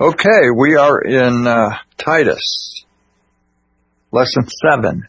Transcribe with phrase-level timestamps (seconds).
[0.00, 2.86] Okay, we are in uh, Titus,
[4.10, 5.06] lesson seven.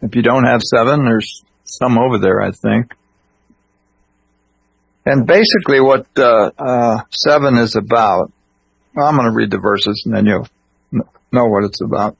[0.00, 2.94] If you don't have seven, there's some over there, I think.
[5.04, 8.32] And basically what uh, uh, seven is about,
[8.94, 10.48] well, I'm going to read the verses and then you'll
[11.30, 12.16] know what it's about.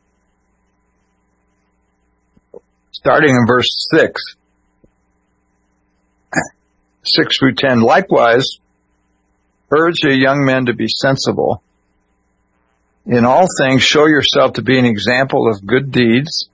[2.93, 4.21] Starting in verse six,
[7.05, 7.81] six through ten.
[7.81, 8.59] Likewise,
[9.71, 11.63] urge the young men to be sensible.
[13.07, 16.49] In all things, show yourself to be an example of good deeds,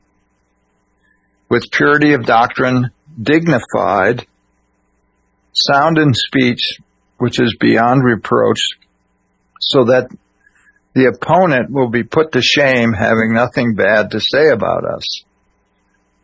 [1.48, 2.90] with purity of doctrine,
[3.20, 4.26] dignified,
[5.52, 6.78] sound in speech,
[7.18, 8.60] which is beyond reproach,
[9.60, 10.08] so that
[10.94, 15.24] the opponent will be put to shame having nothing bad to say about us.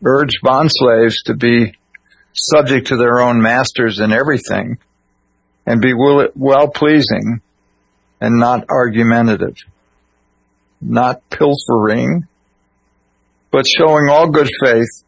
[0.03, 1.73] Urge bondslaves to be
[2.33, 4.77] subject to their own masters in everything
[5.65, 7.41] and be well pleasing
[8.19, 9.55] and not argumentative,
[10.79, 12.27] not pilfering,
[13.51, 15.03] but showing all good faith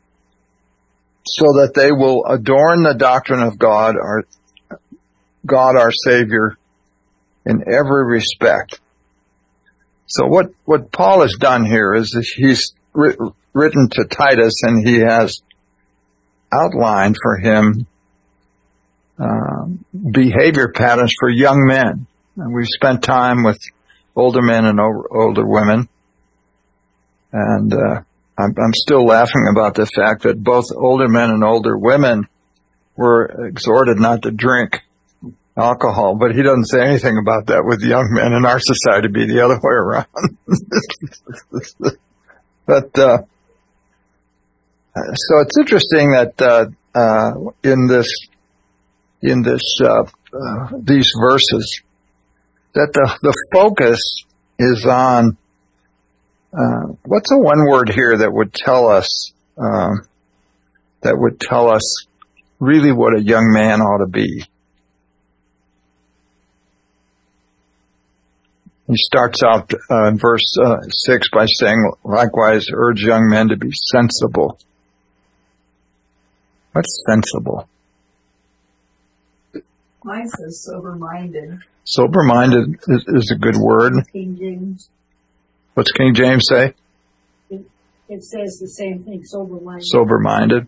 [1.25, 4.23] so that they will adorn the doctrine of God, our
[5.45, 6.57] God, our Savior
[7.45, 8.79] in every respect.
[10.07, 15.41] So what, what Paul has done here is he's written to Titus and he has
[16.53, 17.87] outlined for him
[19.19, 19.65] uh,
[20.11, 22.07] behavior patterns for young men.
[22.35, 23.59] And we've spent time with
[24.15, 25.87] older men and older women,
[27.31, 28.01] and uh,
[28.37, 32.27] I'm, I'm still laughing about the fact that both older men and older women
[32.95, 34.81] were exhorted not to drink
[35.55, 39.27] alcohol, but he doesn't say anything about that with young men in our society be
[39.27, 40.07] the other way around.
[42.65, 43.17] but, uh,
[44.95, 48.07] so it's interesting that, uh, uh, in this,
[49.23, 51.81] in this, uh, uh, these verses,
[52.73, 54.23] that the, the focus
[54.59, 55.37] is on,
[56.53, 60.05] uh, what's a one word here that would tell us, um,
[61.01, 62.05] that would tell us
[62.59, 64.43] really what a young man ought to be?
[68.87, 73.55] He starts out uh, in verse uh, 6 by saying, likewise urge young men to
[73.55, 74.59] be sensible.
[76.73, 77.69] What's sensible?
[80.03, 81.59] Mine says sober-minded.
[81.85, 83.93] Sober-minded is, is a good word.
[84.11, 84.89] King James.
[85.73, 86.73] What's King James say?
[87.49, 87.65] It,
[88.09, 89.85] it says the same thing, sober-minded.
[89.85, 90.67] Sober-minded.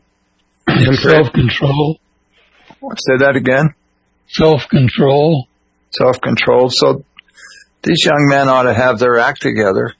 [0.68, 2.00] And self-control.
[2.97, 3.73] Say that again.
[4.28, 5.47] Self-control.
[5.91, 6.69] Self-control.
[6.72, 7.03] So
[7.84, 9.94] these young men ought to have their act together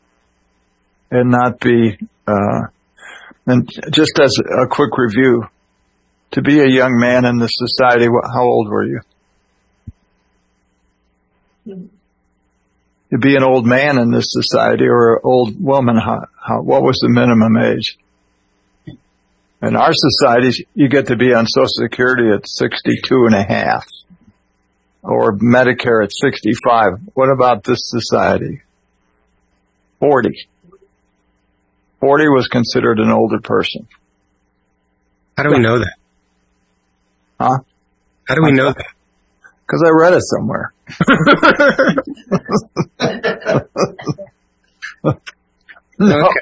[1.12, 1.98] and not be,
[2.28, 2.62] uh,
[3.46, 5.44] and just as a quick review,
[6.32, 9.02] to be a young man in this society, how old were you?
[11.66, 16.82] To be an old man in this society or an old woman, how, how, what
[16.82, 17.98] was the minimum age?
[19.62, 23.88] In our society, you get to be on Social Security at 62 and a half
[25.02, 26.94] or Medicare at 65.
[27.14, 28.62] What about this society?
[30.00, 30.48] 40.
[32.00, 33.88] 40 was considered an older person.
[35.38, 35.96] How do we know that?
[37.40, 37.58] Huh?
[38.28, 38.95] How do we know that?
[39.66, 40.74] Because I read it somewhere.
[46.00, 46.40] no, okay.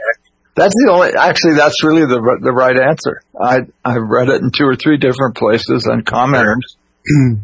[0.55, 3.21] That's the only, actually that's really the, the right answer.
[3.39, 6.75] I, I've read it in two or three different places and commenters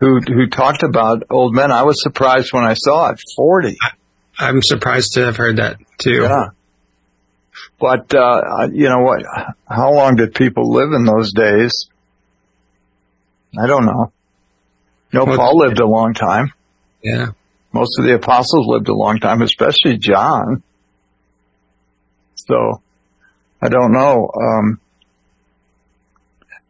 [0.00, 1.72] who, who talked about old men.
[1.72, 3.76] I was surprised when I saw it, 40.
[4.38, 6.22] I'm surprised to have heard that too.
[6.22, 6.48] Yeah.
[7.78, 9.22] But, uh, you know what,
[9.66, 11.86] how long did people live in those days?
[13.58, 14.12] I don't know.
[15.12, 16.52] No, Paul lived a long time.
[17.02, 17.28] Yeah.
[17.72, 20.62] Most of the apostles lived a long time, especially John.
[22.34, 22.82] So,
[23.62, 24.30] I don't know.
[24.34, 24.80] Um,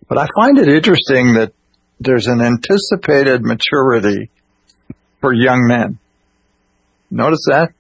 [0.09, 1.53] but I find it interesting that
[2.01, 4.31] there's an anticipated maturity
[5.21, 5.99] for young men.
[7.11, 7.73] Notice that?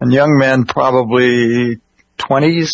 [0.00, 1.78] And young men probably
[2.18, 2.70] 20s,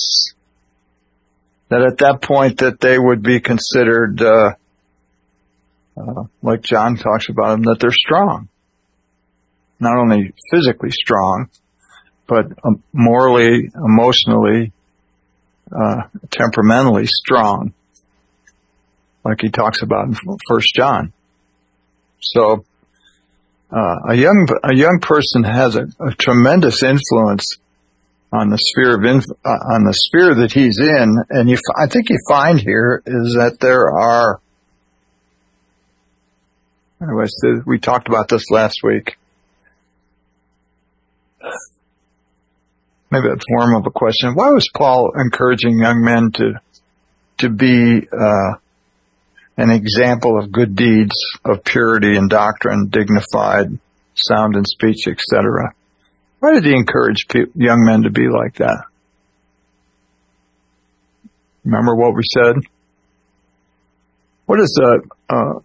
[1.69, 4.53] that at that point that they would be considered, uh,
[5.97, 8.49] uh, like John talks about them, that they're strong.
[9.81, 11.49] Not only physically strong,
[12.27, 14.73] but um, morally, emotionally,
[15.71, 17.75] uh, temperamentally strong
[19.27, 20.17] like he talks about in
[20.49, 21.13] First John.
[22.21, 22.65] So
[23.71, 27.57] uh, a young a young person has a, a tremendous influence
[28.33, 31.77] on the sphere of inf- uh, on the sphere that he's in, and you f-
[31.77, 34.41] I think you find here is that there are.
[37.67, 39.17] We talked about this last week.
[43.11, 44.35] maybe a form of a question.
[44.35, 46.61] Why was Paul encouraging young men to
[47.39, 48.53] to be uh,
[49.57, 51.15] an example of good deeds,
[51.45, 53.79] of purity and doctrine, dignified,
[54.15, 55.75] sound in speech, etc.?
[56.41, 58.85] Why did he encourage pe- young men to be like that?
[61.65, 62.57] Remember what we said?
[64.47, 65.61] What is the, uh, uh,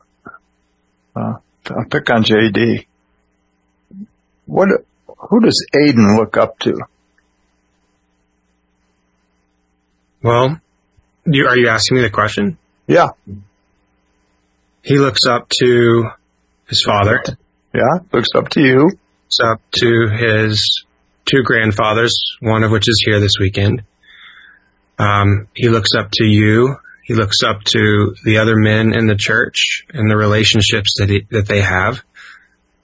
[1.78, 2.86] I'll pick on JD.
[4.46, 4.70] What,
[5.18, 6.78] who does Aiden look up to?
[10.24, 10.60] Well,
[11.26, 12.58] you, are you asking me the question?
[12.88, 13.08] Yeah,
[14.84, 16.10] He looks up to
[16.68, 17.22] his father,
[17.74, 18.84] yeah, looks up to you.
[18.86, 20.86] looks up to his
[21.26, 23.84] two grandfathers, one of which is here this weekend.
[25.00, 26.76] Um, he looks up to you.
[27.12, 31.28] He looks up to the other men in the church and the relationships that he,
[31.30, 32.02] that they have.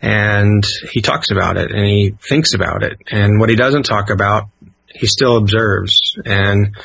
[0.01, 2.97] And he talks about it and he thinks about it.
[3.09, 4.49] And what he doesn't talk about,
[4.93, 5.97] he still observes.
[6.25, 6.75] And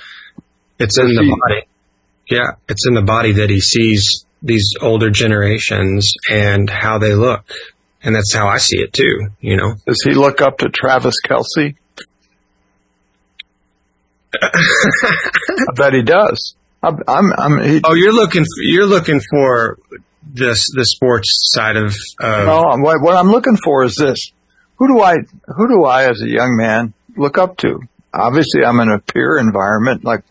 [0.79, 1.67] it's in the body.
[2.31, 7.45] Yeah, it's in the body that he sees these older generations and how they look.
[8.05, 9.75] And that's how I see it too, you know.
[9.85, 11.75] Does he look up to Travis Kelce?
[14.41, 16.55] I bet he does.
[16.83, 19.79] I'm, I'm, I'm he, Oh, you're looking for, you're looking for
[20.25, 24.31] this the sports side of of no, what, what I'm looking for is this.
[24.77, 27.81] Who do I, who do I as a young man look up to?
[28.13, 30.23] Obviously I'm in a peer environment, like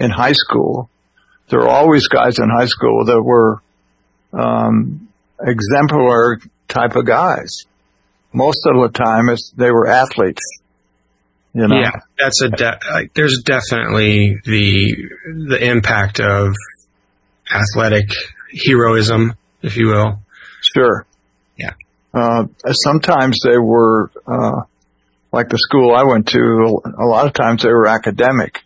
[0.00, 0.90] in high school.
[1.48, 3.62] There were always guys in high school that were,
[4.32, 5.08] um,
[5.40, 6.38] exemplary
[6.68, 7.64] type of guys.
[8.32, 10.40] Most of the time it's, they were athletes.
[11.54, 11.76] You know?
[11.80, 11.92] yeah.
[12.18, 15.10] That's a de- like, there's definitely the
[15.48, 16.54] the impact of
[17.52, 18.08] athletic
[18.66, 20.20] heroism, if you will.
[20.74, 21.06] Sure.
[21.56, 21.72] Yeah.
[22.14, 24.62] Uh, sometimes they were, uh,
[25.32, 28.60] like the school I went to, a lot of times they were academic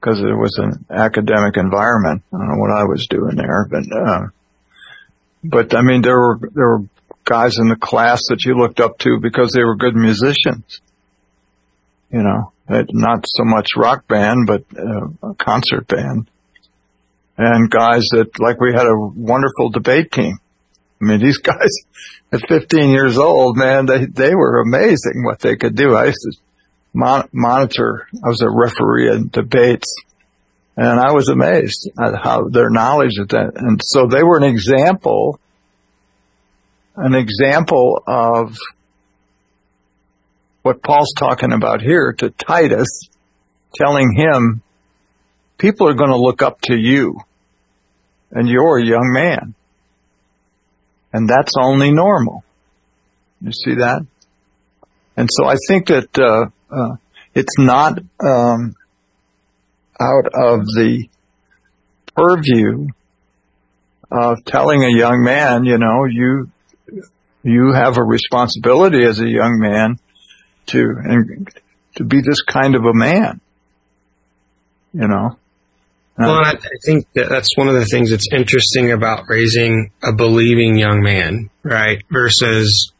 [0.00, 2.22] because it was an academic environment.
[2.32, 4.26] I don't know what I was doing there, but, uh,
[5.44, 6.84] but I mean, there were, there were
[7.24, 10.80] guys in the class that you looked up to because they were good musicians.
[12.12, 16.28] You know, not so much rock band, but uh, a concert band.
[17.36, 20.38] And guys that, like we had a wonderful debate team.
[21.00, 21.70] I mean, these guys
[22.32, 25.94] at 15 years old, man, they, they were amazing what they could do.
[25.94, 26.38] I used to
[26.92, 29.94] mon- monitor, I was a referee in debates
[30.76, 33.52] and I was amazed at how their knowledge of that.
[33.56, 35.40] And so they were an example,
[36.96, 38.56] an example of
[40.62, 43.08] what Paul's talking about here to Titus,
[43.74, 44.62] telling him
[45.58, 47.20] people are going to look up to you
[48.30, 49.54] and you're a young man.
[51.12, 52.44] And that's only normal.
[53.40, 54.06] You see that?
[55.16, 56.96] And so I think that, uh, uh,
[57.34, 58.74] it's not, um,
[60.00, 61.08] out of the
[62.16, 62.88] purview
[64.10, 66.50] of telling a young man, you know, you,
[67.42, 69.98] you have a responsibility as a young man
[70.70, 71.48] to, and
[71.96, 73.40] to be this kind of a man,
[74.92, 75.36] you know?
[76.18, 79.90] Well, and I, I think that that's one of the things that's interesting about raising
[80.02, 82.02] a believing young man, right?
[82.10, 82.92] Versus,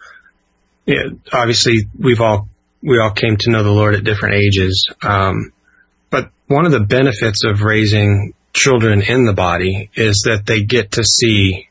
[0.87, 2.49] you know, obviously we've all,
[2.83, 4.89] we all came to know the Lord at different ages.
[5.03, 5.53] Um,
[6.09, 10.93] but one of the benefits of raising children in the body is that they get
[10.93, 11.69] to see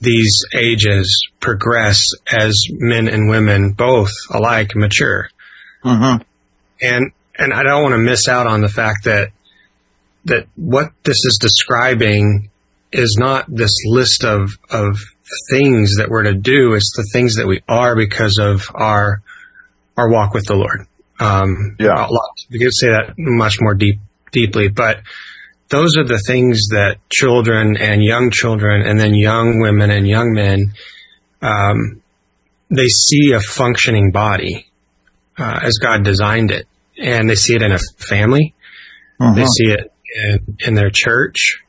[0.00, 5.28] these ages progress as men and women both alike mature
[5.84, 6.22] Mm-hmm.
[6.82, 9.30] and and I don't want to miss out on the fact that
[10.26, 12.50] that what this is describing
[12.92, 14.98] is not this list of of
[15.50, 16.74] things that we're to do.
[16.74, 19.22] It's the things that we are because of our
[19.96, 20.86] our walk with the Lord.
[21.18, 21.94] Um, Yeah.
[21.94, 22.30] a lot.
[22.50, 24.00] We could say that much more deep
[24.32, 24.98] deeply, but
[25.70, 30.32] those are the things that children and young children, and then young women and young
[30.32, 30.72] men,
[31.42, 32.02] um,
[32.68, 34.66] they see a functioning body
[35.38, 36.66] uh, as God designed it,
[37.00, 38.54] and they see it in a family,
[39.36, 41.62] they see it in, in their church,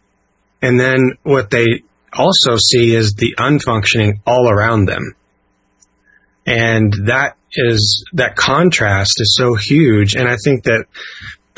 [0.62, 5.16] and then what they also see is the unfunctioning all around them,
[6.46, 10.86] and that is that contrast is so huge, and I think that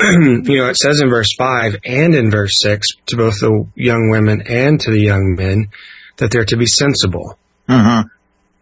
[0.00, 4.10] you know it says in verse five and in verse six to both the young
[4.10, 5.68] women and to the young men
[6.16, 8.08] that they're to be sensible Mm-hmm.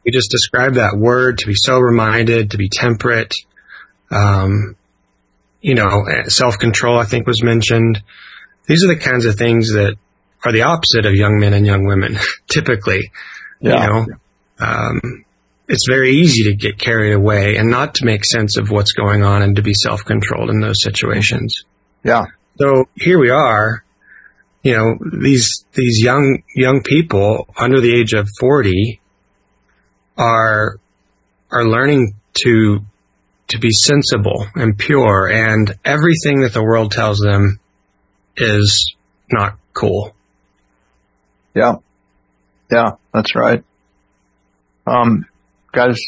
[0.04, 3.34] we just described that word to be sober minded, to be temperate.
[4.10, 4.76] Um,
[5.60, 8.02] you know, self control, I think was mentioned.
[8.66, 9.96] These are the kinds of things that
[10.44, 12.16] are the opposite of young men and young women,
[12.48, 13.10] typically.
[13.60, 13.80] Yeah.
[13.80, 14.06] You know,
[14.60, 15.24] um,
[15.72, 19.24] it's very easy to get carried away and not to make sense of what's going
[19.24, 21.64] on and to be self-controlled in those situations.
[22.04, 22.26] Yeah.
[22.58, 23.82] So here we are,
[24.62, 29.00] you know, these, these young, young people under the age of 40
[30.18, 30.78] are,
[31.50, 32.80] are learning to,
[33.48, 37.58] to be sensible and pure and everything that the world tells them
[38.36, 38.94] is
[39.32, 40.14] not cool.
[41.54, 41.76] Yeah.
[42.70, 43.64] Yeah, that's right.
[44.86, 45.24] Um,
[45.72, 45.98] guys,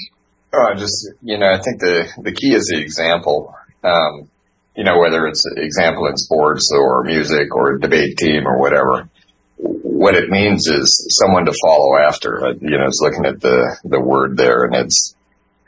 [0.57, 3.55] Oh, I just you know, I think the the key is the example.
[3.83, 4.29] Um,
[4.77, 8.59] you know, whether it's an example in sports or music or a debate team or
[8.61, 9.09] whatever.
[9.57, 12.47] What it means is someone to follow after.
[12.47, 15.15] Uh, You know, it's looking at the the word there, and it's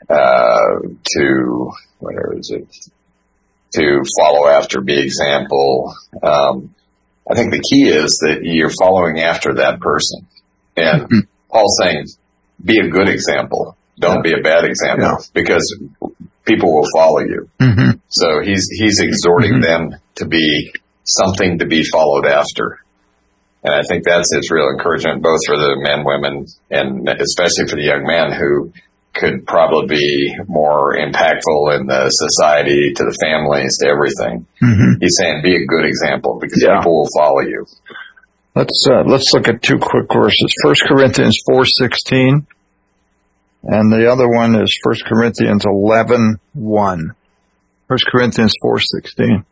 [0.09, 0.79] uh,
[1.15, 2.67] to whatever is it
[3.73, 5.93] to follow after, be example.
[6.23, 6.73] Um,
[7.29, 10.27] I think the key is that you're following after that person,
[10.77, 12.05] and Paul's saying,
[12.63, 13.75] be a good example.
[13.99, 15.15] Don't be a bad example Yeah.
[15.33, 15.65] because
[16.45, 17.49] people will follow you.
[17.59, 19.63] hmm So he's he's exhorting Mhm.
[19.63, 20.71] them to be
[21.03, 22.79] something to be followed after.
[23.63, 27.75] And I think that's his real encouragement, both for the men, women, and especially for
[27.75, 28.71] the young man who
[29.13, 34.45] could probably be more impactful in the society, to the families, to everything.
[34.61, 36.77] hmm He's saying be a good example because Yeah.
[36.77, 37.65] people will follow you.
[38.55, 40.53] Let's, uh, let's look at two quick verses.
[40.63, 42.45] First Corinthians 4.16
[43.63, 46.97] and the other one is First Corinthians 11.1.
[47.87, 49.45] First Corinthians 4.16.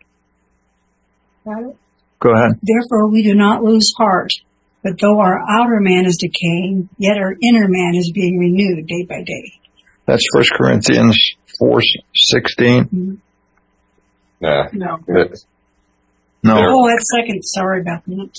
[1.45, 1.77] Got it?
[2.19, 2.59] Go ahead.
[2.61, 4.31] Therefore we do not lose heart,
[4.83, 9.05] but though our outer man is decaying, yet our inner man is being renewed day
[9.07, 9.53] by day.
[10.05, 11.17] That's First Corinthians
[11.61, 13.17] 4.16.
[14.39, 14.67] Yeah.
[14.73, 14.97] No.
[15.07, 16.55] No.
[16.55, 16.69] There.
[16.69, 17.41] Oh, that's second.
[17.41, 18.29] Sorry about that.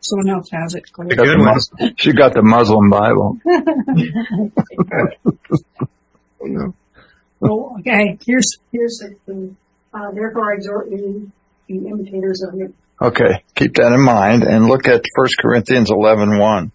[0.00, 0.84] Someone else has it.
[0.92, 1.18] Go The ahead.
[1.18, 1.44] Got the.
[1.88, 3.38] Mus- she got the Muslim Bible.
[7.40, 8.18] Oh, okay.
[8.26, 9.54] Here's here's the
[9.94, 11.30] uh, therefore I exhort you to
[11.68, 12.74] be imitators of him.
[13.00, 13.44] Okay.
[13.54, 16.72] Keep that in mind and look at First Corinthians 11.1.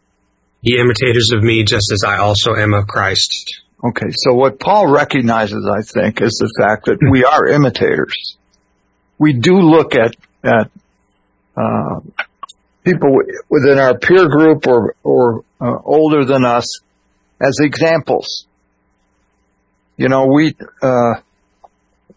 [0.61, 3.61] Ye imitators of me just as I also am of Christ.
[3.83, 8.37] Okay, so what Paul recognizes, I think, is the fact that we are imitators.
[9.17, 10.71] We do look at at
[11.57, 11.99] uh,
[12.83, 16.79] people within our peer group or or uh, older than us
[17.41, 18.45] as examples.
[19.97, 21.13] You know, we uh,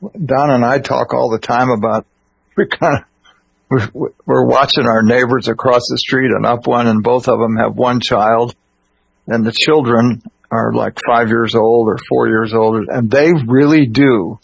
[0.03, 2.07] Don and I talk all the time about
[2.57, 3.05] we kind of
[3.69, 7.57] we're, we're watching our neighbors across the street and up one, and both of them
[7.57, 8.55] have one child,
[9.27, 13.87] and the children are like five years old or four years old, and they really
[13.87, 14.39] do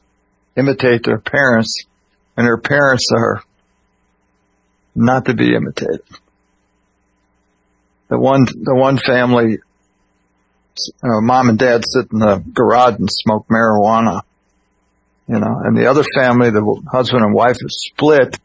[0.56, 1.84] imitate their parents,
[2.36, 3.44] and their parents are
[4.94, 6.02] not to be imitated.
[8.08, 9.58] The one, the one family,
[11.02, 14.22] uh, mom and dad sit in the garage and smoke marijuana,
[15.28, 18.38] you know, and the other family, the husband and wife is split,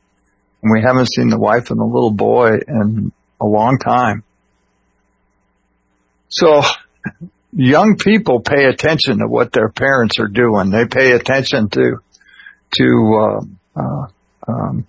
[0.62, 3.12] and we haven't seen the wife and the little boy in
[3.42, 4.24] a long time.
[6.30, 6.62] So,
[7.54, 10.70] young people pay attention to what their parents are doing.
[10.70, 11.98] They pay attention to
[12.76, 13.40] to
[13.76, 14.08] uh, uh,
[14.48, 14.88] um,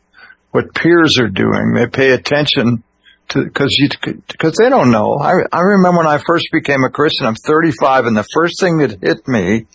[0.51, 1.75] what peers are doing.
[1.75, 2.83] They pay attention
[3.31, 3.89] to because you
[4.27, 5.19] because they don't know.
[5.19, 7.27] I I remember when I first became a Christian.
[7.27, 9.67] I'm 35, and the first thing that hit me,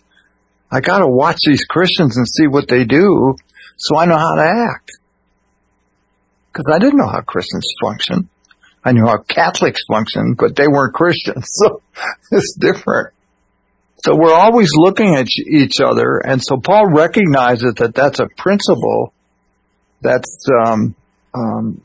[0.71, 3.35] I got to watch these Christians and see what they do,
[3.77, 4.91] so I know how to act.
[6.51, 8.29] Because I didn't know how Christians function.
[8.85, 11.81] I knew how Catholics function, but they weren't Christians, so
[12.31, 13.13] it's different.
[14.03, 19.12] So we're always looking at each other, and so Paul recognizes that that's a principle
[20.03, 20.95] that's um,
[21.33, 21.81] um,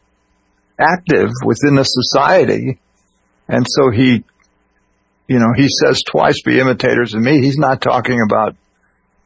[0.78, 2.78] active within the society,
[3.48, 4.24] and so he,
[5.28, 8.56] you know, he says twice, "Be imitators of me." He's not talking about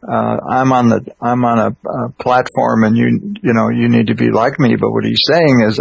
[0.07, 4.09] uh, I'm on the I'm on a, a platform, and you you know you need
[4.09, 4.77] to be like me.
[4.77, 5.81] But what he's saying is,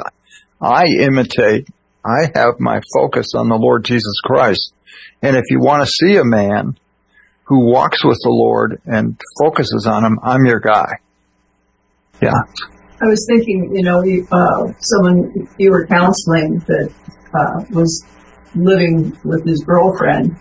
[0.62, 1.68] I imitate.
[2.06, 4.74] I have my focus on the Lord Jesus Christ.
[5.22, 6.78] And if you want to see a man
[7.44, 10.94] who walks with the Lord and focuses on him, I'm your guy.
[12.22, 12.42] Yeah.
[13.02, 16.94] I was thinking, you know, you, uh, someone you were counseling that
[17.34, 18.06] uh, was
[18.54, 20.38] living with his girlfriend,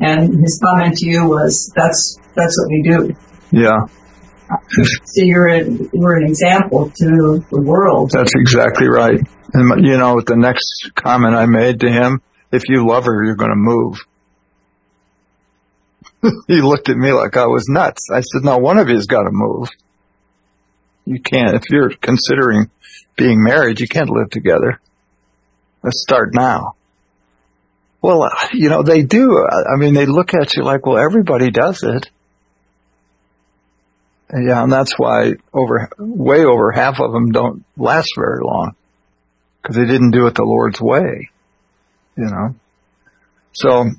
[0.00, 3.14] and his comment to you was, "That's that's what we do."
[3.50, 3.78] Yeah.
[5.04, 8.12] So you're an, you're an example to the world.
[8.14, 9.20] That's exactly right.
[9.52, 13.36] And you know, the next comment I made to him, if you love her, you're
[13.36, 13.98] going to move.
[16.46, 18.08] he looked at me like I was nuts.
[18.10, 19.68] I said, no, one of you's got to move.
[21.08, 22.70] You can't, if you're considering
[23.16, 24.78] being married, you can't live together.
[25.82, 26.74] Let's start now.
[28.02, 29.42] Well, you know, they do.
[29.42, 32.10] I mean, they look at you like, well, everybody does it.
[34.30, 38.76] Yeah, and that's why over, way over half of them don't last very long.
[39.62, 41.30] Because they didn't do it the Lord's way.
[42.18, 42.54] You know?
[43.52, 43.92] So,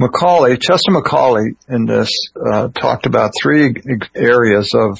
[0.00, 3.74] McCalley, Chester McCalley in this, uh, talked about three
[4.14, 4.98] areas of,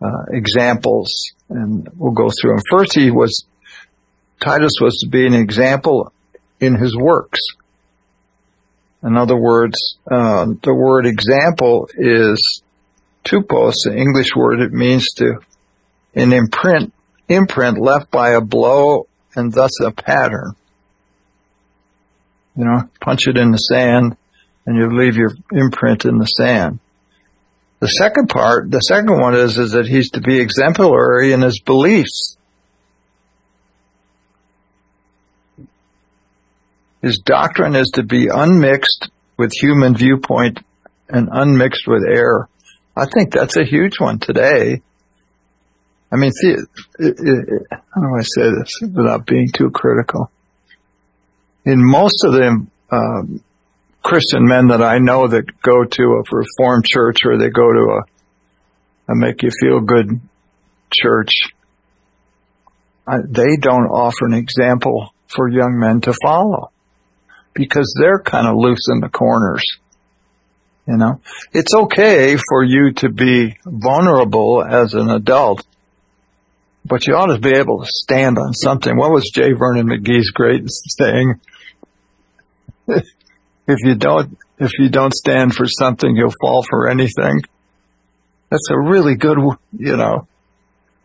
[0.00, 2.62] uh, examples and we'll go through them.
[2.70, 3.44] First, he was,
[4.40, 6.12] Titus was to be an example
[6.60, 7.40] in his works.
[9.02, 12.62] In other words, uh, the word example is
[13.24, 14.60] tupos, the English word.
[14.60, 15.38] It means to
[16.14, 16.92] an imprint,
[17.28, 20.54] imprint left by a blow and thus a pattern.
[22.56, 24.16] You know, punch it in the sand
[24.66, 26.80] and you leave your imprint in the sand.
[27.80, 31.60] The second part, the second one is, is that he's to be exemplary in his
[31.60, 32.36] beliefs.
[37.02, 40.58] His doctrine is to be unmixed with human viewpoint
[41.08, 42.48] and unmixed with error.
[42.96, 44.82] I think that's a huge one today.
[46.10, 46.66] I mean, see, it,
[46.98, 50.30] it, how do I say this without being too critical?
[51.64, 53.40] In most of the um,
[54.08, 58.00] Christian men that I know that go to a Reformed church or they go to
[58.00, 60.18] a, a make you feel good
[60.90, 61.28] church,
[63.06, 66.70] I, they don't offer an example for young men to follow
[67.52, 69.62] because they're kind of loose in the corners.
[70.86, 71.20] You know,
[71.52, 75.66] it's okay for you to be vulnerable as an adult,
[76.82, 78.96] but you ought to be able to stand on something.
[78.96, 79.52] What was J.
[79.52, 81.40] Vernon McGee's great saying?
[83.68, 87.42] if you don't, if you don't stand for something, you'll fall for anything.
[88.50, 89.38] That's a really good,
[89.76, 90.26] you know,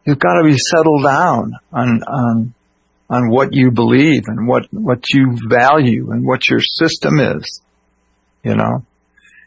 [0.05, 2.53] you've got to be settled down on, on
[3.13, 7.61] on what you believe and what, what you value and what your system is,
[8.43, 8.83] you know.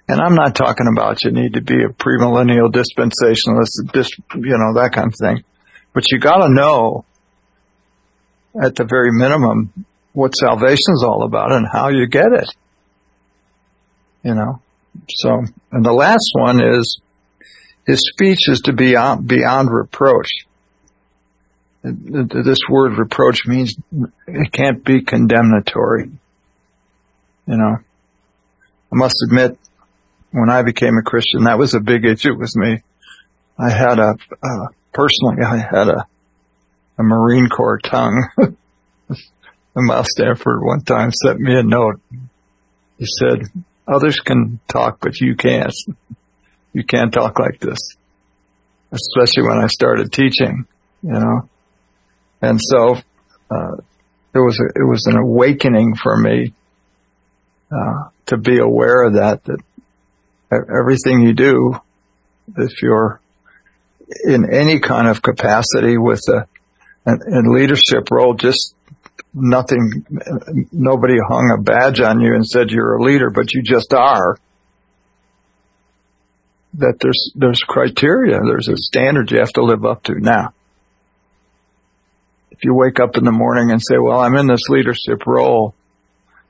[0.08, 4.80] And I'm not talking about you need to be a premillennial dispensationalist, just, you know,
[4.80, 5.44] that kind of thing.
[5.92, 7.04] But you gotta know,
[8.62, 9.72] at the very minimum,
[10.12, 12.48] what salvation's all about and how you get it.
[14.26, 14.60] You know.
[15.08, 17.00] So, and the last one is,
[17.86, 20.30] his speech is to be beyond, beyond reproach
[21.92, 23.76] this word reproach means
[24.26, 26.10] it can't be condemnatory.
[27.46, 27.76] You know,
[28.92, 29.58] I must admit,
[30.32, 32.82] when I became a Christian, that was a big issue with me.
[33.58, 34.16] I had a,
[34.92, 36.06] personally, I had a,
[36.98, 38.24] a Marine Corps tongue.
[39.76, 42.00] Miles Stanford one time sent me a note.
[42.98, 43.42] He said,
[43.86, 45.74] others can talk, but you can't.
[46.72, 47.78] You can't talk like this.
[48.92, 50.66] Especially when I started teaching,
[51.02, 51.48] you know.
[52.42, 52.96] And so,
[53.50, 53.76] uh,
[54.34, 56.52] it was a, it was an awakening for me,
[57.72, 59.58] uh, to be aware of that, that
[60.52, 61.80] everything you do,
[62.56, 63.20] if you're
[64.24, 66.46] in any kind of capacity with a,
[67.06, 68.74] an, leadership role, just
[69.36, 70.04] nothing,
[70.72, 74.38] nobody hung a badge on you and said you're a leader, but you just are.
[76.74, 80.52] That there's, there's criteria, there's a standard you have to live up to now
[82.56, 85.74] if you wake up in the morning and say, well, I'm in this leadership role,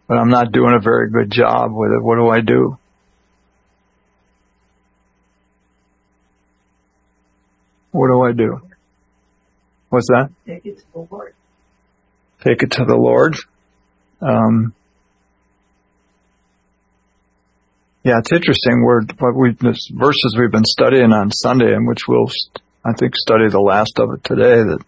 [0.06, 2.78] but I'm not doing a very good job with it, what do I do?
[7.90, 8.60] What do I do?
[9.88, 10.30] What's that?
[10.46, 10.84] Take it.
[12.42, 13.36] Take it to the Lord.
[14.20, 14.74] Um,
[18.04, 18.82] yeah, it's interesting.
[18.84, 22.30] We're what we verses we've been studying on Sunday, and which we'll
[22.84, 24.62] I think study the last of it today.
[24.62, 24.84] That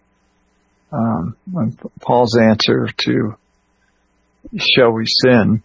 [0.92, 1.36] um,
[2.00, 3.36] Paul's answer to
[4.56, 5.62] shall we sin?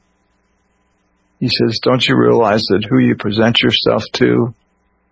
[1.40, 4.54] He says, don't you realize that who you present yourself to,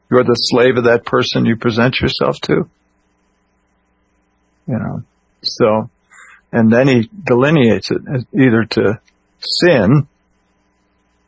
[0.10, 2.70] you're the slave of that person you present yourself to?
[4.68, 5.04] You know,
[5.42, 5.90] so,
[6.52, 8.02] and then he delineates it
[8.34, 9.00] either to
[9.40, 10.08] sin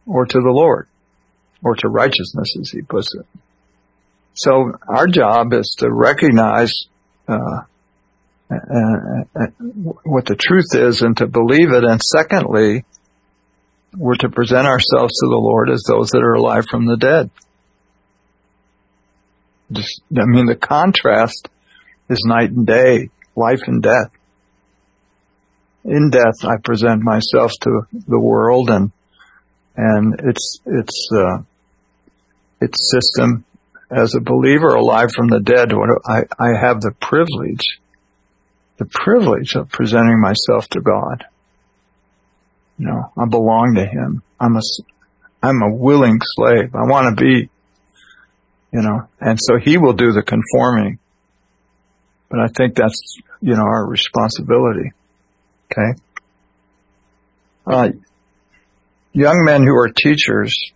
[0.05, 0.87] or to the Lord
[1.63, 3.25] or to righteousness as he puts it.
[4.33, 6.71] So our job is to recognize,
[7.27, 7.61] uh,
[8.51, 9.45] uh, uh,
[10.03, 11.83] what the truth is and to believe it.
[11.83, 12.83] And secondly,
[13.95, 17.29] we're to present ourselves to the Lord as those that are alive from the dead.
[19.71, 21.47] Just, I mean, the contrast
[22.09, 24.11] is night and day, life and death.
[25.85, 28.91] In death, I present myself to the world and,
[29.75, 31.43] and its, its, uh,
[32.61, 33.45] its system
[33.91, 35.73] as a believer alive from the dead.
[36.05, 37.79] I, I have the privilege
[38.77, 41.25] the privilege of presenting myself to God.
[42.77, 44.23] You know, I belong to him.
[44.39, 44.61] I'm a,
[45.41, 46.75] I'm a willing slave.
[46.75, 47.49] I want to be,
[48.71, 50.99] you know, and so he will do the conforming.
[52.29, 54.91] But I think that's, you know, our responsibility.
[55.73, 55.99] Okay.
[57.65, 57.89] Uh,
[59.11, 60.71] young men who are teachers,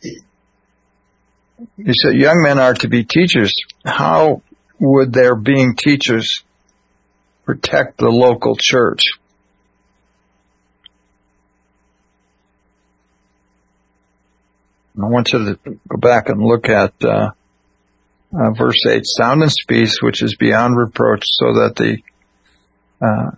[0.00, 3.52] you said young men are to be teachers.
[3.84, 4.42] How
[4.78, 6.42] would their being teachers
[7.44, 9.02] protect the local church?
[14.96, 17.30] I want you to go back and look at uh,
[18.32, 21.98] uh, verse 8, sound and speech, which is beyond reproach, so that the
[23.04, 23.30] uh,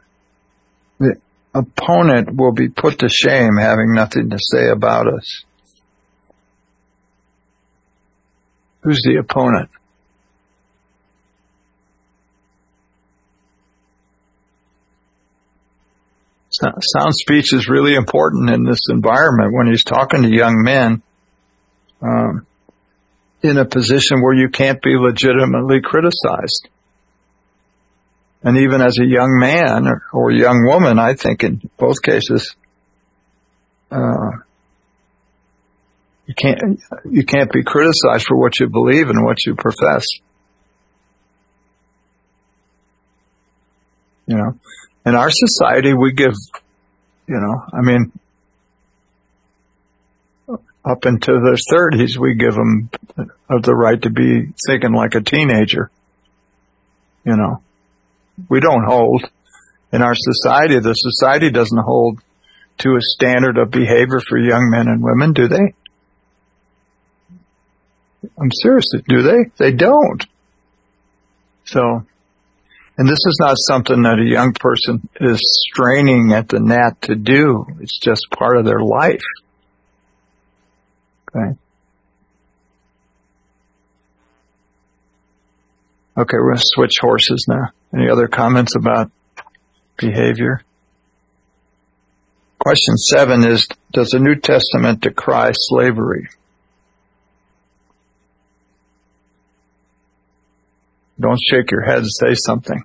[1.54, 5.44] opponent will be put to shame, having nothing to say about us.
[8.82, 9.70] Who's the opponent?
[16.50, 21.02] Sound speech is really important in this environment when he's talking to young men
[22.02, 22.46] um,
[23.42, 26.68] in a position where you can't be legitimately criticized.
[28.44, 32.56] And even as a young man or, or young woman, I think in both cases,
[33.90, 34.30] uh,
[36.26, 40.06] you can't you can't be criticized for what you believe and what you profess.
[44.26, 44.58] You know,
[45.04, 46.34] in our society, we give,
[47.28, 48.12] you know, I mean,
[50.84, 52.90] up into their thirties, we give them
[53.50, 55.90] of the right to be thinking like a teenager.
[57.24, 57.62] You know,
[58.48, 59.28] we don't hold
[59.92, 60.78] in our society.
[60.78, 62.20] The society doesn't hold
[62.78, 65.74] to a standard of behavior for young men and women, do they?
[68.40, 68.86] I'm serious.
[69.08, 69.50] Do they?
[69.58, 70.24] They don't.
[71.64, 72.04] So,
[72.98, 75.38] and this is not something that a young person is
[75.70, 77.66] straining at the gnat to do.
[77.80, 79.22] It's just part of their life.
[81.34, 81.58] Okay.
[86.14, 87.68] Okay, we're going to switch horses now.
[87.94, 89.10] Any other comments about
[89.98, 90.62] behavior?
[92.58, 96.28] Question seven is, does the New Testament decry slavery?
[101.20, 102.84] Don't shake your head, say something.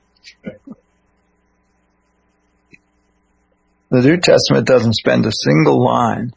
[3.89, 6.34] The New Testament doesn't spend a single line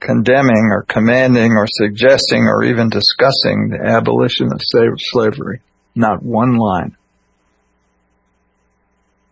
[0.00, 4.60] condemning or commanding or suggesting or even discussing the abolition of
[4.98, 5.60] slavery.
[5.94, 6.96] Not one line.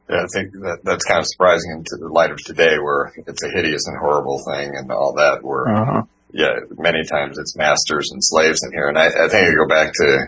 [0.09, 3.42] Yeah, I think that that's kind of surprising into the light of today where it's
[3.42, 6.03] a hideous and horrible thing and all that where, uh-huh.
[6.33, 8.88] yeah, many times it's masters and slaves in here.
[8.88, 10.27] And I, I think I go back to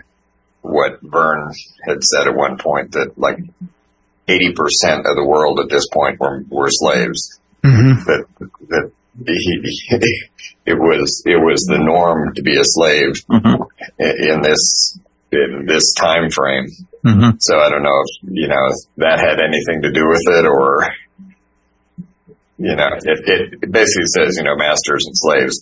[0.61, 1.51] what Vern
[1.85, 3.37] had said at one point that like
[4.27, 4.49] 80%
[5.05, 7.39] of the world at this point were, were slaves.
[7.63, 8.05] Mm-hmm.
[8.05, 8.25] That,
[8.69, 8.91] that
[10.65, 13.63] it was it was the norm to be a slave mm-hmm.
[13.99, 14.99] in this
[15.35, 16.67] in this time frame.
[17.03, 17.37] Mm-hmm.
[17.39, 20.45] So I don't know if you know if that had anything to do with it,
[20.45, 20.87] or
[22.57, 25.61] you know, it, it basically says you know, masters and slaves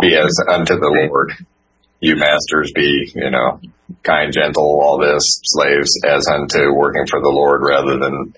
[0.00, 1.32] be as unto the Lord.
[2.00, 3.60] You masters be you know
[4.02, 5.22] kind, gentle, all this.
[5.44, 8.34] Slaves as unto working for the Lord, rather than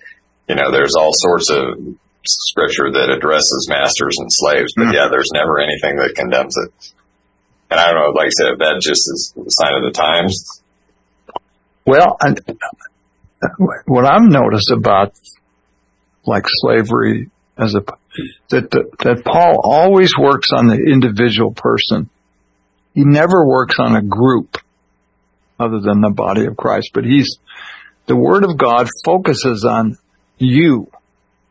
[0.49, 4.93] you know, there's all sorts of scripture that addresses masters and slaves, but mm.
[4.93, 6.93] yeah, there's never anything that condemns it.
[7.69, 10.61] And I don't know, like I said, that just is a sign of the times.
[11.85, 12.17] Well,
[13.85, 15.13] what I've noticed about
[16.25, 17.81] like slavery as a
[18.49, 22.09] that, that that Paul always works on the individual person.
[22.93, 24.57] He never works on a group
[25.59, 27.37] other than the body of Christ, but he's
[28.07, 29.97] the word of God focuses on
[30.37, 30.89] you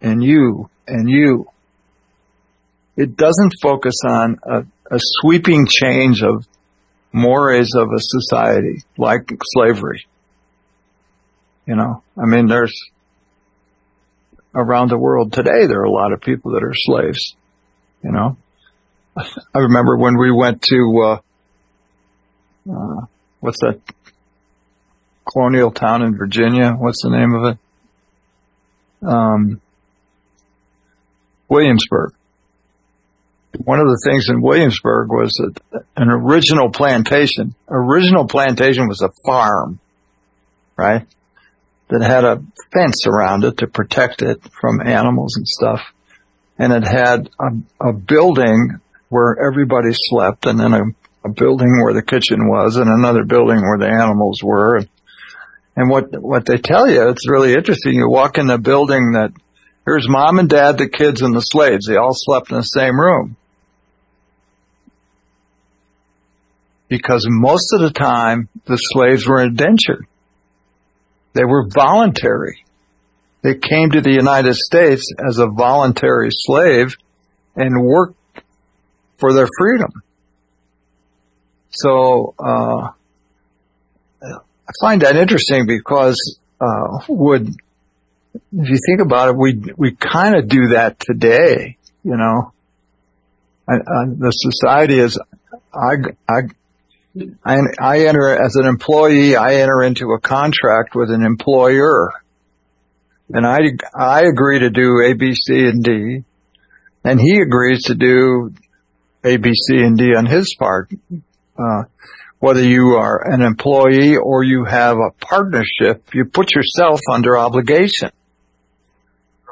[0.01, 1.49] and you and you.
[2.97, 6.47] It doesn't focus on a, a sweeping change of
[7.13, 10.07] mores of a society like slavery.
[11.67, 12.75] You know, I mean, there's
[14.55, 17.37] around the world today, there are a lot of people that are slaves.
[18.03, 18.37] You know,
[19.17, 23.07] I remember when we went to, uh, uh,
[23.41, 23.81] what's that
[25.31, 26.73] colonial town in Virginia?
[26.73, 29.07] What's the name of it?
[29.07, 29.61] Um,
[31.49, 32.15] Williamsburg.
[33.57, 37.55] One of the things in Williamsburg was that an original plantation.
[37.69, 39.81] Original plantation was a farm,
[40.77, 41.07] right?
[41.89, 45.81] That had a fence around it to protect it from animals and stuff.
[46.59, 50.83] And it had a, a building where everybody slept and then a,
[51.25, 54.77] a, building where the kitchen was and another building where the animals were.
[55.77, 57.95] And, what, what they tell you, it's really interesting.
[57.95, 59.33] You walk in a building that
[59.89, 61.87] Here's mom and dad, the kids, and the slaves.
[61.87, 63.39] They all slept in the same room.
[66.89, 70.07] Because most of the time, the slaves were indentured.
[71.33, 72.67] They were voluntary.
[73.41, 76.95] They came to the United States as a voluntary slave
[77.57, 78.43] and worked
[79.17, 80.03] for their freedom.
[81.71, 82.91] So, uh,
[84.23, 87.55] I find that interesting because, uh, would,
[88.53, 92.53] if you think about it, we, we kind of do that today, you know.
[93.69, 95.19] I, I, the society is,
[95.75, 95.95] I,
[96.29, 96.41] I,
[97.45, 102.11] I, I enter as an employee, I enter into a contract with an employer.
[103.31, 103.59] And I,
[103.95, 106.25] I agree to do A, B, C, and D.
[107.05, 108.55] And he agrees to do
[109.23, 110.91] A, B, C, and D on his part.
[111.59, 111.85] Uh,
[112.39, 118.11] whether you are an employee or you have a partnership, you put yourself under obligation.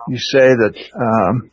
[0.09, 1.51] You say that, um,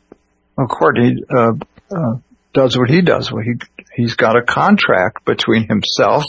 [0.57, 2.17] uh, uh,
[2.53, 3.31] does what he does.
[3.31, 3.53] Well, he,
[3.95, 6.23] he's got a contract between himself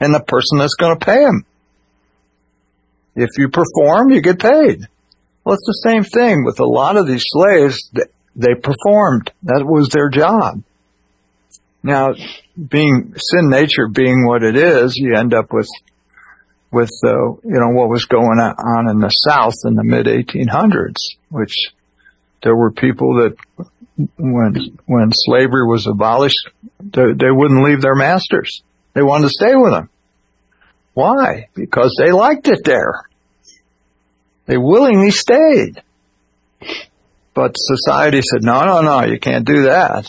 [0.00, 1.44] and the person that's going to pay him.
[3.16, 4.86] If you perform, you get paid.
[5.44, 7.90] Well, it's the same thing with a lot of these slaves.
[8.36, 9.32] They performed.
[9.42, 10.62] That was their job.
[11.82, 12.14] Now,
[12.54, 15.66] being sin nature being what it is, you end up with
[16.70, 21.16] with uh, you know what was going on in the South in the mid 1800s,
[21.30, 21.54] which
[22.42, 23.36] there were people that
[24.16, 26.48] when when slavery was abolished,
[26.80, 28.62] they, they wouldn't leave their masters.
[28.94, 29.90] They wanted to stay with them.
[30.94, 31.48] Why?
[31.54, 33.02] Because they liked it there.
[34.46, 35.82] They willingly stayed.
[37.34, 40.06] But society said, no, no, no, you can't do that.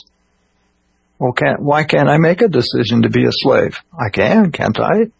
[1.19, 3.77] Well, can't, why can't I make a decision to be a slave?
[3.93, 5.11] I can, can't I?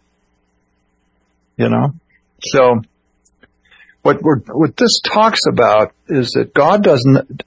[1.60, 1.92] You know?
[2.42, 2.80] So,
[4.00, 7.42] what we're, what this talks about is that God doesn't,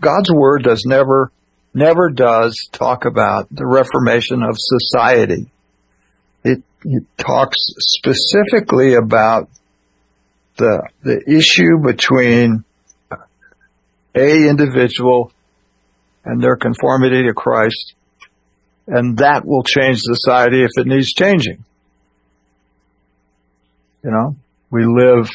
[0.00, 1.30] God's word does never,
[1.74, 5.50] never does talk about the reformation of society.
[6.44, 9.50] It, it talks specifically about
[10.56, 12.64] the, the issue between
[14.14, 15.30] a individual
[16.24, 17.92] and their conformity to Christ.
[18.86, 21.66] And that will change society if it needs changing.
[24.04, 24.36] You know,
[24.70, 25.28] we live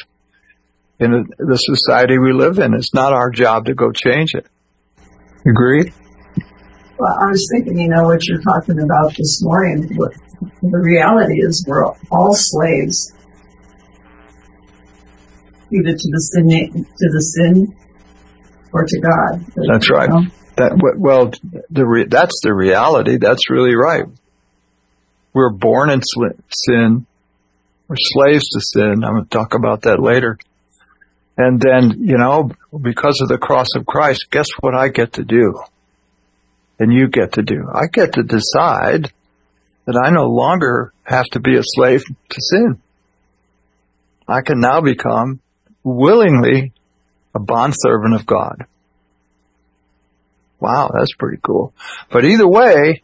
[0.98, 2.74] in the society we live in.
[2.74, 4.46] It's not our job to go change it.
[5.46, 5.92] Agreed?
[6.98, 10.12] Well, I was thinking, you know, what you're talking about this morning, what
[10.60, 13.14] the reality is we're all slaves.
[15.70, 17.74] Either to the sin, to the sin
[18.72, 19.44] or to God.
[19.68, 20.08] That's right.
[20.08, 20.22] Know?
[20.56, 21.30] That well,
[21.70, 23.18] the re, that's the reality.
[23.18, 24.04] That's really right.
[25.32, 27.06] We're born in sin.
[27.88, 29.02] We're slaves to sin.
[29.02, 30.38] I'm going to talk about that later.
[31.38, 35.24] And then, you know, because of the cross of Christ, guess what I get to
[35.24, 35.62] do?
[36.78, 37.66] And you get to do.
[37.72, 39.12] I get to decide
[39.86, 42.82] that I no longer have to be a slave to sin.
[44.28, 45.40] I can now become
[45.82, 46.72] willingly
[47.34, 48.66] a bondservant of God.
[50.60, 51.72] Wow, that's pretty cool.
[52.10, 53.02] But either way,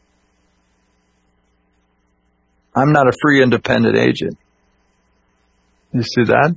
[2.75, 4.37] I'm not a free independent agent.
[5.95, 6.57] You see that?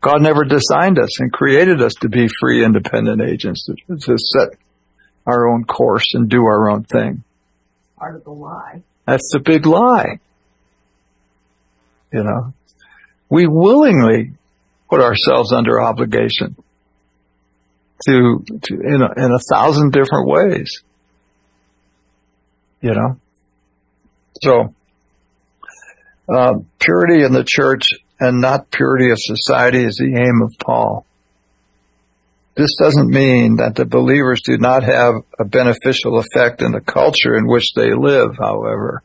[0.00, 4.58] God never designed us and created us to be free independent agents, to, set
[5.26, 7.22] our own course and do our own thing.
[7.98, 8.82] Part of the lie.
[9.06, 10.20] That's the big lie.
[12.12, 12.54] You know,
[13.28, 14.32] we willingly
[14.88, 16.56] put ourselves under obligation
[18.06, 20.82] to, to in a, in a thousand different ways.
[22.80, 23.20] You know?
[24.42, 24.74] So,
[26.32, 31.06] uh, purity in the church and not purity of society is the aim of Paul.
[32.54, 37.36] This doesn't mean that the believers do not have a beneficial effect in the culture
[37.36, 39.02] in which they live, however.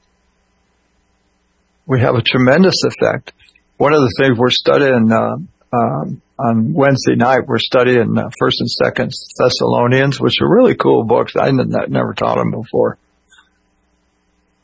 [1.86, 3.32] We have a tremendous effect.
[3.78, 5.38] One of the things we're studying uh,
[5.71, 11.04] um, on Wednesday night, we're studying uh, First and Second Thessalonians, which are really cool
[11.04, 11.34] books.
[11.39, 12.97] I n- never taught them before,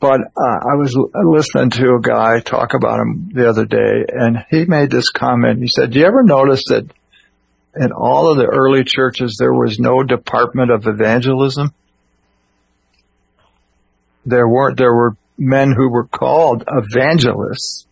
[0.02, 4.44] but uh, I was listening to a guy talk about him the other day, and
[4.50, 5.60] he made this comment.
[5.60, 6.90] He said, "Do you ever notice that
[7.76, 11.72] in all of the early churches there was no department of evangelism?
[14.26, 14.76] There weren't.
[14.76, 17.86] There were men who were called evangelists."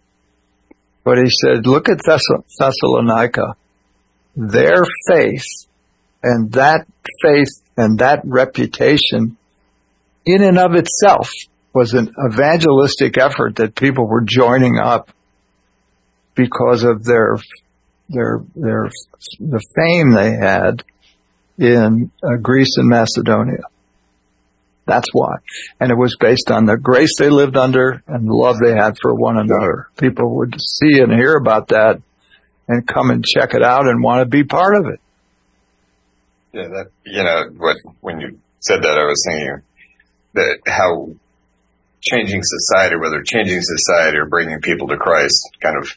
[1.04, 2.20] But he said, look at Thess-
[2.58, 3.54] Thessalonica
[4.36, 5.46] their faith
[6.22, 6.86] and that
[7.22, 9.36] faith and that reputation
[10.26, 11.30] in and of itself
[11.72, 15.10] was an evangelistic effort that people were joining up
[16.34, 17.36] because of their
[18.08, 18.88] their their
[19.38, 20.82] the fame they had
[21.58, 23.62] in uh, Greece and Macedonia.
[24.86, 25.36] That's why.
[25.78, 28.98] And it was based on the grace they lived under and the love they had
[29.00, 29.88] for one another.
[29.96, 32.02] People would see and hear about that
[32.66, 35.00] and come and check it out and want to be part of it.
[36.52, 39.62] Yeah, that you know what when you said that I was thinking
[40.34, 41.10] that how
[42.00, 45.88] changing society, whether changing society or bringing people to Christ, kind of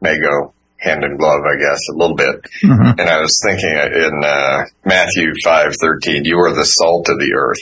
[0.00, 2.36] may go hand in glove, I guess, a little bit.
[2.62, 2.98] Mhm.
[2.98, 7.34] And I was thinking in uh, Matthew five thirteen, you are the salt of the
[7.36, 7.60] earth.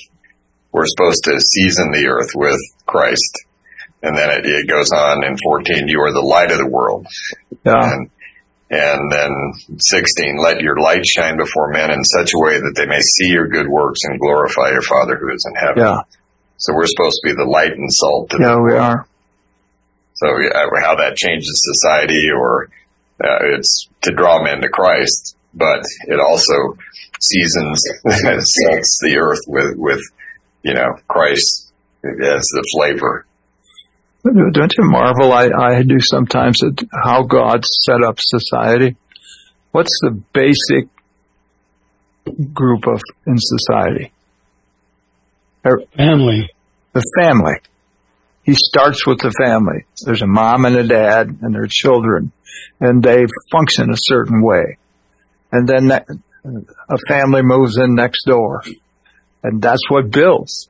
[0.71, 3.45] We're supposed to season the earth with Christ.
[4.03, 7.09] And then it, it goes on in 14, you are the light of the world.
[7.65, 7.83] Yeah.
[7.83, 8.11] And,
[8.71, 9.33] and then
[9.81, 13.33] 16, let your light shine before men in such a way that they may see
[13.33, 15.79] your good works and glorify your Father who is in heaven.
[15.79, 16.01] Yeah.
[16.59, 18.35] So we're supposed to be the light and salt.
[18.39, 19.07] Yeah, we are.
[20.15, 22.69] so yeah, how that changes society or
[23.23, 26.77] uh, it's to draw men to Christ, but it also
[27.21, 30.01] seasons, salts the earth with, with,
[30.63, 31.73] you know, Christ
[32.05, 33.27] as the flavor.
[34.25, 35.33] Don't you marvel?
[35.33, 38.97] I, I do sometimes at how God set up society.
[39.73, 40.89] What's the basic
[42.53, 44.13] group of in society?
[45.97, 46.51] Family,
[46.93, 47.55] The family.
[48.45, 49.85] He starts with the family.
[50.05, 52.33] There's a mom and a dad and their children,
[52.81, 54.79] and they function a certain way.
[55.53, 56.07] And then that,
[56.45, 58.63] a family moves in next door,
[59.43, 60.69] and that's what builds,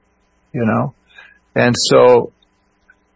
[0.53, 0.95] you know.
[1.55, 2.33] And so,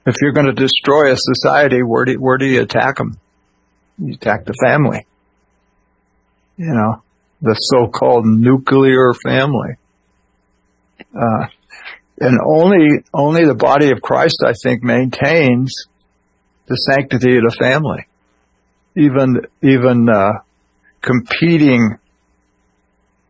[0.07, 3.19] if you're going to destroy a society, where do where do you attack them?
[3.99, 5.07] You attack the family.
[6.57, 7.03] You know,
[7.41, 9.77] the so-called nuclear family.
[11.15, 11.47] Uh,
[12.21, 15.87] and only only the body of Christ, I think, maintains
[16.67, 18.07] the sanctity of the family.
[18.97, 20.33] Even even uh,
[21.01, 21.99] competing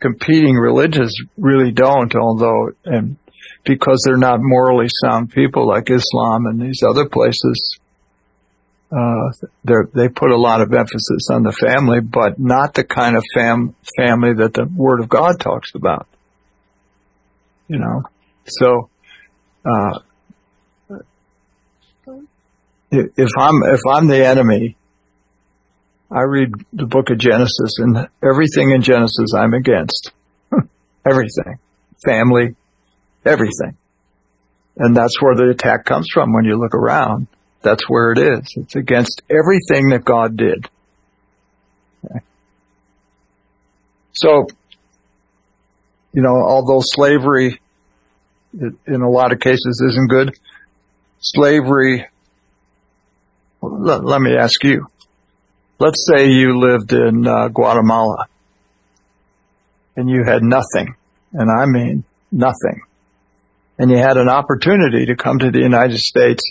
[0.00, 3.16] competing religions really don't, although and
[3.64, 7.78] because they're not morally sound people like Islam and these other places,
[8.90, 9.30] uh,
[9.64, 13.74] they put a lot of emphasis on the family, but not the kind of fam-
[13.96, 16.06] family that the Word of God talks about.
[17.68, 18.02] You know,
[18.46, 18.90] so
[19.64, 19.98] uh,
[22.90, 24.76] if I'm if I'm the enemy,
[26.10, 30.12] I read the book of Genesis and everything in Genesis I'm against.
[31.08, 31.58] everything,
[32.04, 32.54] family,
[33.24, 33.76] everything,
[34.76, 36.32] and that's where the attack comes from.
[36.32, 37.28] When you look around,
[37.62, 38.54] that's where it is.
[38.56, 40.68] It's against everything that God did.
[42.04, 42.20] Okay.
[44.12, 44.46] So,
[46.12, 47.61] you know, although slavery
[48.52, 50.36] in a lot of cases isn't good,
[51.20, 52.06] slavery,
[53.60, 54.86] let, let me ask you.
[55.78, 58.26] Let's say you lived in uh, Guatemala
[59.96, 60.94] and you had nothing,
[61.32, 62.82] and I mean nothing,
[63.78, 66.42] and you had an opportunity to come to the United States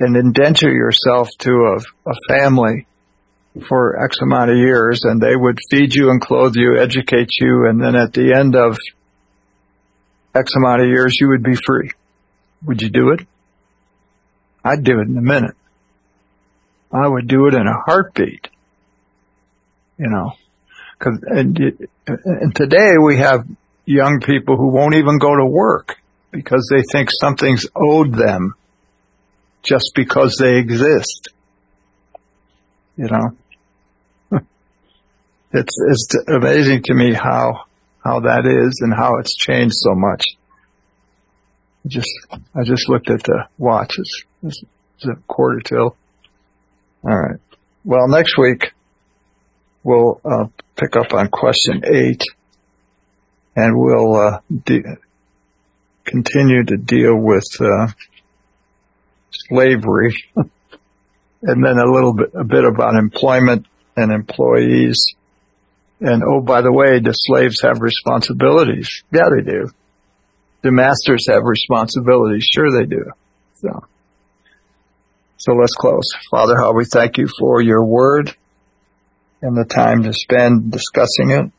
[0.00, 2.86] and indenture yourself to a, a family
[3.68, 7.66] for X amount of years and they would feed you and clothe you, educate you,
[7.68, 8.78] and then at the end of
[10.34, 11.90] X amount of years you would be free.
[12.64, 13.26] Would you do it?
[14.64, 15.56] I'd do it in a minute.
[16.92, 18.48] I would do it in a heartbeat.
[19.98, 20.32] You know,
[20.98, 23.46] cause, and, and today we have
[23.84, 25.96] young people who won't even go to work
[26.30, 28.54] because they think something's owed them
[29.62, 31.28] just because they exist.
[32.96, 33.36] You know,
[35.52, 37.64] it's, it's amazing to me how,
[38.04, 40.24] how that is and how it's changed so much.
[41.86, 42.10] Just,
[42.54, 43.98] I just looked at the watch.
[43.98, 44.62] It's, it's,
[44.96, 45.96] it's a quarter till.
[47.04, 47.40] All right.
[47.84, 48.72] Well, next week
[49.82, 52.22] we'll uh, pick up on question eight,
[53.56, 54.96] and we'll uh, de-
[56.04, 57.88] continue to deal with uh,
[59.30, 63.66] slavery, and then a little bit a bit about employment
[63.96, 65.14] and employees.
[66.02, 69.04] And oh, by the way, the slaves have responsibilities.
[69.12, 69.70] Yeah, they do.
[70.62, 72.44] The masters have responsibilities.
[72.52, 73.04] Sure, they do.
[73.54, 73.84] So.
[75.36, 76.02] So let's close.
[76.28, 78.34] Father, how we thank you for your word
[79.42, 81.52] and the time to spend discussing it.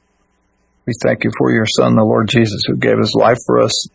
[0.85, 3.87] We thank you for your son, the Lord Jesus, who gave his life for us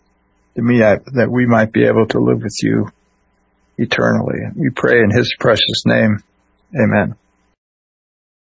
[0.57, 2.89] to me that we might be able to live with you
[3.77, 4.39] eternally.
[4.57, 6.23] We pray in his precious name.
[6.75, 7.17] Amen.